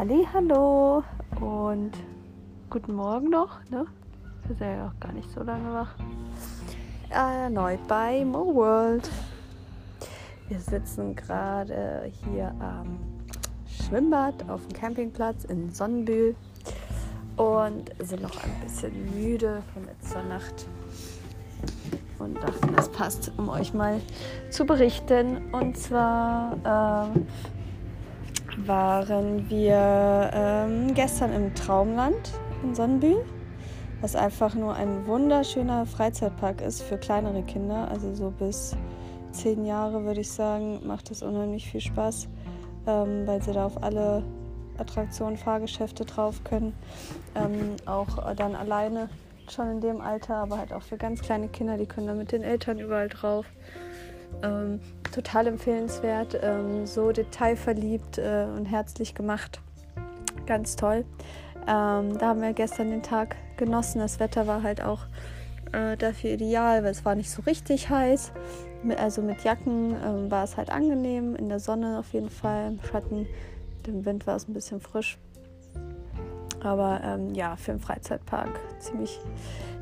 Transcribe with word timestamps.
Hallo 0.00 1.04
und 1.42 1.92
guten 2.70 2.94
Morgen 2.94 3.28
noch. 3.28 3.62
Ne? 3.68 3.84
Wir 4.46 4.56
sind 4.56 4.66
ja 4.66 4.86
auch 4.86 4.98
gar 4.98 5.12
nicht 5.12 5.30
so 5.30 5.42
lange 5.42 5.74
wach. 5.74 5.94
Erneut 7.10 7.86
bei 7.86 8.24
Mo 8.24 8.54
World. 8.54 9.10
Wir 10.48 10.58
sitzen 10.58 11.14
gerade 11.14 12.10
hier 12.24 12.46
am 12.60 12.98
Schwimmbad 13.68 14.48
auf 14.48 14.66
dem 14.68 14.72
Campingplatz 14.72 15.44
in 15.44 15.68
Sonnenbühl 15.70 16.34
und 17.36 17.90
sind 17.98 18.22
noch 18.22 18.42
ein 18.42 18.52
bisschen 18.62 19.04
müde 19.14 19.62
von 19.74 19.84
letzter 19.84 20.22
Nacht 20.22 20.66
und 22.18 22.42
dachten, 22.42 22.74
das 22.74 22.88
passt, 22.88 23.32
um 23.36 23.50
euch 23.50 23.74
mal 23.74 24.00
zu 24.48 24.64
berichten. 24.64 25.52
Und 25.52 25.76
zwar 25.76 27.10
äh, 27.14 27.20
waren 28.66 29.48
wir 29.48 30.30
ähm, 30.32 30.94
gestern 30.94 31.32
im 31.32 31.54
Traumland 31.54 32.32
in 32.62 32.74
Sonnenbühl, 32.74 33.24
was 34.00 34.16
einfach 34.16 34.54
nur 34.54 34.74
ein 34.74 35.06
wunderschöner 35.06 35.86
Freizeitpark 35.86 36.60
ist 36.60 36.82
für 36.82 36.98
kleinere 36.98 37.42
Kinder, 37.42 37.88
also 37.90 38.14
so 38.14 38.30
bis 38.30 38.76
zehn 39.32 39.64
Jahre 39.64 40.04
würde 40.04 40.20
ich 40.20 40.30
sagen, 40.30 40.80
macht 40.86 41.10
es 41.10 41.22
unheimlich 41.22 41.70
viel 41.70 41.80
Spaß, 41.80 42.28
ähm, 42.86 43.26
weil 43.26 43.42
sie 43.42 43.52
da 43.52 43.66
auf 43.66 43.82
alle 43.82 44.24
Attraktionen, 44.78 45.36
Fahrgeschäfte 45.36 46.04
drauf 46.04 46.42
können, 46.44 46.74
ähm, 47.34 47.76
auch 47.86 48.34
dann 48.34 48.56
alleine 48.56 49.08
schon 49.48 49.70
in 49.70 49.80
dem 49.80 50.00
Alter, 50.00 50.36
aber 50.36 50.58
halt 50.58 50.72
auch 50.72 50.82
für 50.82 50.96
ganz 50.96 51.20
kleine 51.20 51.48
Kinder, 51.48 51.76
die 51.76 51.86
können 51.86 52.06
da 52.06 52.14
mit 52.14 52.32
den 52.32 52.42
Eltern 52.42 52.78
überall 52.78 53.08
drauf. 53.08 53.46
Ähm, 54.42 54.80
total 55.10 55.46
empfehlenswert, 55.46 56.38
ähm, 56.42 56.86
so 56.86 57.12
detailverliebt 57.12 58.18
äh, 58.18 58.46
und 58.56 58.66
herzlich 58.66 59.14
gemacht. 59.14 59.60
Ganz 60.46 60.76
toll. 60.76 61.04
Ähm, 61.66 62.18
da 62.18 62.28
haben 62.28 62.42
wir 62.42 62.52
gestern 62.52 62.90
den 62.90 63.02
Tag 63.02 63.36
genossen. 63.56 64.00
Das 64.00 64.18
Wetter 64.20 64.46
war 64.46 64.62
halt 64.62 64.82
auch 64.82 65.06
äh, 65.72 65.96
dafür 65.96 66.30
ideal, 66.30 66.82
weil 66.82 66.90
es 66.90 67.04
war 67.04 67.14
nicht 67.14 67.30
so 67.30 67.42
richtig 67.42 67.90
heiß. 67.90 68.32
Mit, 68.82 68.98
also 68.98 69.22
mit 69.22 69.44
Jacken 69.44 69.94
ähm, 70.04 70.30
war 70.30 70.44
es 70.44 70.56
halt 70.56 70.70
angenehm, 70.70 71.36
in 71.36 71.48
der 71.48 71.60
Sonne 71.60 71.98
auf 71.98 72.12
jeden 72.12 72.30
Fall, 72.30 72.68
im 72.68 72.80
Schatten. 72.82 73.26
Im 73.86 74.04
Wind 74.04 74.26
war 74.26 74.36
es 74.36 74.48
ein 74.48 74.54
bisschen 74.54 74.80
frisch. 74.80 75.18
Aber 76.62 77.00
ähm, 77.02 77.34
ja, 77.34 77.56
für 77.56 77.72
einen 77.72 77.80
Freizeitpark 77.80 78.60
ziemlich, 78.78 79.18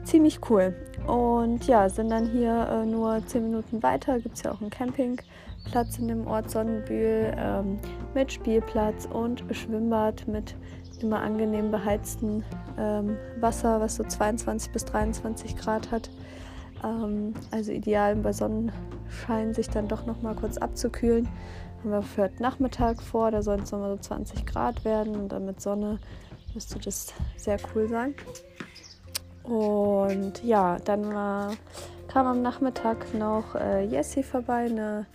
ziemlich 0.05 0.39
cool. 0.51 0.75
Und 1.07 1.67
ja, 1.67 1.89
sind 1.89 2.11
dann 2.11 2.27
hier 2.27 2.69
äh, 2.71 2.87
nur 2.87 3.25
10 3.27 3.45
Minuten 3.45 3.83
weiter. 3.83 4.21
Gibt 4.21 4.37
es 4.37 4.43
ja 4.43 4.53
auch 4.53 4.61
einen 4.61 4.71
Campingplatz 4.71 5.99
in 5.99 6.09
dem 6.09 6.27
Ort 6.27 6.51
Sonnenbühl 6.51 7.35
ähm, 7.37 7.79
mit 8.15 8.33
Spielplatz 8.33 9.07
und 9.07 9.45
Schwimmbad 9.51 10.29
mit 10.29 10.55
immer 11.03 11.21
angenehm 11.21 11.71
beheiztem 11.71 12.43
ähm, 12.79 13.17
Wasser, 13.41 13.81
was 13.81 13.97
so 13.97 14.05
22 14.05 14.73
bis 14.73 14.85
23 14.85 15.57
Grad 15.57 15.91
hat. 15.91 16.11
Ähm, 16.85 17.35
also 17.51 17.73
ideal 17.73 18.17
bei 18.17 18.33
Sonnenschein 18.33 19.55
sich 19.55 19.69
dann 19.69 19.89
doch 19.89 20.07
noch 20.07 20.23
mal 20.23 20.35
kurz 20.35 20.59
abzukühlen. 20.59 21.29
Haben 21.81 21.91
wir 21.91 22.03
für 22.03 22.23
heute 22.23 22.43
Nachmittag 22.43 23.01
vor, 23.03 23.31
da 23.31 23.43
sollen 23.43 23.63
es 23.63 23.71
nochmal 23.71 23.97
so 23.97 24.03
20 24.03 24.47
Grad 24.47 24.85
werden 24.85 25.15
und 25.15 25.31
dann 25.31 25.47
mit 25.47 25.61
Sonne 25.61 25.99
müsste 26.59 26.81
das 26.81 27.15
sehr 27.37 27.57
cool 27.73 27.89
sein. 27.89 28.17
Und 29.45 30.43
ja, 30.43 30.77
dann 30.85 31.15
war, 31.15 31.53
kam 32.09 32.27
am 32.27 32.43
Nachmittag 32.43 33.15
noch 33.15 33.55
äh, 33.55 33.85
Jessie 33.85 34.25
vorbei, 34.25 34.67
eine 34.67 35.07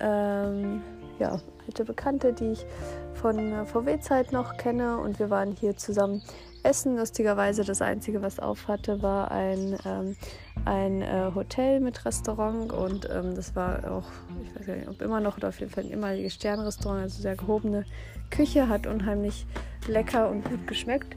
ähm, 0.00 0.82
ja, 1.18 1.40
alte 1.66 1.84
Bekannte, 1.84 2.32
die 2.32 2.52
ich 2.52 2.66
von 3.14 3.38
äh, 3.52 3.64
VW-Zeit 3.64 4.32
noch 4.32 4.56
kenne. 4.56 4.98
Und 4.98 5.18
wir 5.18 5.30
waren 5.30 5.52
hier 5.52 5.76
zusammen 5.76 6.22
essen. 6.62 6.96
Lustigerweise 6.96 7.64
das 7.64 7.82
Einzige, 7.82 8.22
was 8.22 8.38
auf 8.38 8.68
hatte, 8.68 9.02
war 9.02 9.30
ein, 9.30 9.76
ähm, 9.84 10.16
ein 10.64 11.02
äh, 11.02 11.30
Hotel 11.34 11.80
mit 11.80 12.04
Restaurant. 12.04 12.72
Und 12.72 13.08
ähm, 13.10 13.34
das 13.34 13.56
war 13.56 13.90
auch, 13.90 14.06
ich 14.44 14.60
weiß 14.60 14.76
nicht, 14.76 14.88
ob 14.88 15.00
immer 15.02 15.20
noch 15.20 15.36
oder 15.38 15.48
auf 15.48 15.60
jeden 15.60 15.72
Fall 15.72 15.84
ein 15.84 15.90
ehemaliges 15.90 16.34
Sternrestaurant, 16.34 17.02
also 17.02 17.22
sehr 17.22 17.36
gehobene 17.36 17.84
Küche, 18.30 18.68
hat 18.68 18.86
unheimlich 18.86 19.46
lecker 19.88 20.28
und 20.30 20.44
gut 20.44 20.66
geschmeckt. 20.66 21.16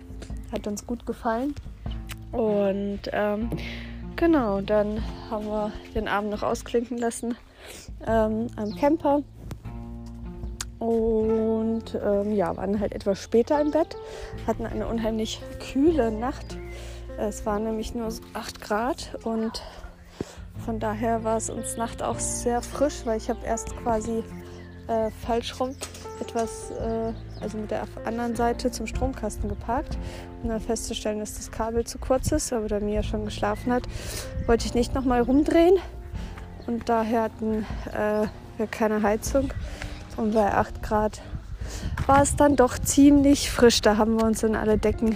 Hat 0.51 0.67
uns 0.67 0.85
gut 0.85 1.05
gefallen. 1.05 1.53
Und 2.31 3.01
ähm, 3.11 3.49
genau, 4.15 4.61
dann 4.61 5.01
haben 5.29 5.45
wir 5.45 5.71
den 5.95 6.07
Abend 6.07 6.31
noch 6.31 6.43
ausklinken 6.43 6.97
lassen 6.97 7.35
ähm, 8.05 8.47
am 8.55 8.75
Camper. 8.75 9.23
Und 10.89 11.83
ähm, 12.03 12.33
ja, 12.33 12.57
waren 12.57 12.79
halt 12.79 12.93
etwas 12.93 13.21
später 13.21 13.61
im 13.61 13.69
Bett, 13.69 13.95
hatten 14.47 14.65
eine 14.65 14.87
unheimlich 14.87 15.39
kühle 15.71 16.09
Nacht. 16.09 16.57
Es 17.15 17.45
waren 17.45 17.63
nämlich 17.63 17.93
nur 17.93 18.09
8 18.33 18.59
Grad 18.59 19.19
und 19.23 19.61
von 20.65 20.79
daher 20.79 21.23
war 21.23 21.37
es 21.37 21.51
uns 21.51 21.77
Nacht 21.77 22.01
auch 22.01 22.17
sehr 22.17 22.63
frisch, 22.63 23.01
weil 23.05 23.17
ich 23.17 23.29
habe 23.29 23.45
erst 23.45 23.77
quasi 23.77 24.23
äh, 24.87 25.11
falsch 25.11 25.59
rum 25.59 25.75
etwas, 26.19 26.71
äh, 26.71 27.13
also 27.39 27.59
mit 27.59 27.69
der 27.69 27.83
anderen 28.05 28.35
Seite 28.35 28.71
zum 28.71 28.87
Stromkasten 28.87 29.47
geparkt, 29.47 29.95
um 30.41 30.49
dann 30.49 30.59
festzustellen, 30.59 31.19
dass 31.19 31.35
das 31.35 31.51
Kabel 31.51 31.85
zu 31.85 31.99
kurz 31.99 32.31
ist. 32.31 32.51
Aber 32.51 32.67
da 32.67 32.79
Mia 32.79 33.03
schon 33.03 33.25
geschlafen 33.25 33.71
hat, 33.71 33.83
wollte 34.47 34.65
ich 34.65 34.73
nicht 34.73 34.95
nochmal 34.95 35.21
rumdrehen. 35.21 35.77
Und 36.65 36.89
daher 36.89 37.21
hatten 37.21 37.63
äh, 37.93 38.25
wir 38.57 38.65
keine 38.65 39.03
Heizung. 39.03 39.51
Und 40.19 40.33
bei 40.33 40.53
8 40.53 40.83
Grad 40.83 41.21
war 42.05 42.21
es 42.21 42.35
dann 42.35 42.57
doch 42.57 42.77
ziemlich 42.77 43.49
frisch. 43.49 43.79
Da 43.79 43.95
haben 43.95 44.19
wir 44.19 44.25
uns 44.25 44.43
in 44.43 44.53
alle 44.53 44.77
Decken, 44.77 45.15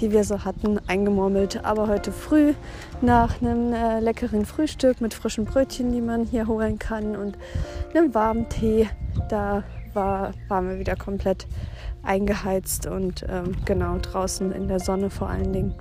die 0.00 0.10
wir 0.10 0.24
so 0.24 0.44
hatten, 0.44 0.80
eingemurmelt. 0.88 1.64
Aber 1.64 1.86
heute 1.86 2.10
früh 2.10 2.54
nach 3.00 3.40
einem 3.40 3.72
äh, 3.72 4.00
leckeren 4.00 4.44
Frühstück 4.44 5.00
mit 5.00 5.14
frischen 5.14 5.44
Brötchen, 5.44 5.92
die 5.92 6.00
man 6.00 6.24
hier 6.24 6.48
holen 6.48 6.80
kann 6.80 7.14
und 7.14 7.38
einem 7.94 8.12
warmen 8.12 8.48
Tee, 8.48 8.88
da 9.28 9.62
war, 9.94 10.32
waren 10.48 10.68
wir 10.68 10.78
wieder 10.80 10.96
komplett 10.96 11.46
eingeheizt 12.02 12.86
und 12.86 13.24
ähm, 13.28 13.54
genau 13.64 13.98
draußen 13.98 14.50
in 14.50 14.66
der 14.66 14.80
Sonne 14.80 15.10
vor 15.10 15.28
allen 15.28 15.52
Dingen. 15.52 15.74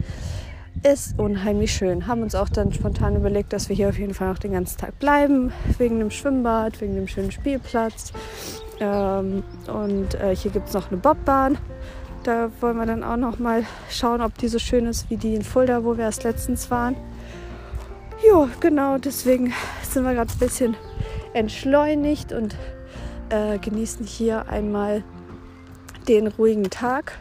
Ist 0.84 1.20
unheimlich 1.20 1.74
schön. 1.74 2.08
Haben 2.08 2.22
uns 2.22 2.36
auch 2.36 2.48
dann 2.48 2.72
spontan 2.72 3.18
überlegt, 3.18 3.52
dass 3.52 3.68
wir 3.68 3.76
hier 3.76 3.90
auf 3.90 4.00
jeden 4.00 4.14
Fall 4.14 4.30
noch 4.30 4.40
den 4.40 4.54
ganzen 4.54 4.78
Tag 4.78 4.98
bleiben, 4.98 5.52
wegen 5.78 6.00
dem 6.00 6.10
Schwimmbad, 6.10 6.80
wegen 6.80 6.96
dem 6.96 7.08
schönen 7.08 7.32
Spielplatz. 7.32 8.14
Ähm, 8.80 9.44
und 9.68 10.16
äh, 10.16 10.34
hier 10.34 10.52
gibt 10.52 10.70
es 10.70 10.74
noch 10.74 10.90
eine 10.90 10.98
Bobbahn. 10.98 11.58
Da 12.24 12.50
wollen 12.62 12.78
wir 12.78 12.86
dann 12.86 13.04
auch 13.04 13.18
noch 13.18 13.40
mal 13.40 13.66
schauen, 13.90 14.22
ob 14.22 14.38
die 14.38 14.48
so 14.48 14.58
schön 14.58 14.86
ist 14.86 15.10
wie 15.10 15.18
die 15.18 15.36
in 15.36 15.42
Fulda, 15.42 15.84
wo 15.84 15.98
wir 15.98 16.06
erst 16.06 16.24
letztens 16.24 16.72
waren. 16.72 16.96
Ja, 18.26 18.48
genau, 18.62 18.98
deswegen 18.98 19.54
sind 19.82 20.04
wir 20.04 20.14
gerade 20.14 20.32
ein 20.32 20.40
bisschen 20.40 20.78
entschleunigt 21.34 22.32
und 22.32 22.56
äh, 23.30 23.58
genießen 23.58 24.06
hier 24.06 24.48
einmal 24.50 25.04
den 26.08 26.28
ruhigen 26.28 26.70
Tag, 26.70 27.20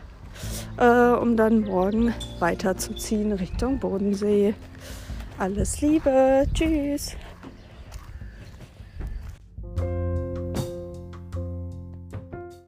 äh, 0.78 1.16
um 1.21 1.37
dann 1.37 1.61
morgen 1.62 2.15
weiterzuziehen 2.39 3.33
Richtung 3.33 3.78
Bodensee. 3.78 4.55
Alles 5.39 5.81
Liebe, 5.81 6.47
tschüss. 6.55 7.16